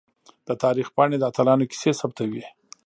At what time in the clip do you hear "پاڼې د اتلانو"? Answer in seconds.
0.95-1.69